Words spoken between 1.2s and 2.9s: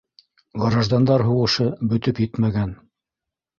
һуғышы бөтөп етмәгән.